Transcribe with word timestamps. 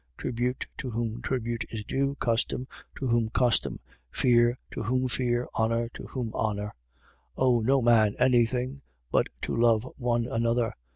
Tribute, 0.17 0.65
to 0.79 0.89
whom 0.89 1.21
tribute 1.21 1.63
is 1.69 1.83
due: 1.83 2.15
custom, 2.15 2.67
to 2.97 3.05
whom 3.05 3.29
custom: 3.29 3.79
fear, 4.11 4.57
to 4.71 4.81
whom 4.81 5.07
fear: 5.07 5.47
honour, 5.55 5.89
to 5.93 6.07
whom 6.07 6.33
honour. 6.33 6.73
13:8. 7.37 7.37
Owe 7.37 7.59
no 7.59 7.81
man 7.83 8.15
any 8.17 8.47
thing, 8.47 8.81
but 9.11 9.27
to 9.43 9.55
love 9.55 9.85
one 9.97 10.25
another. 10.25 10.73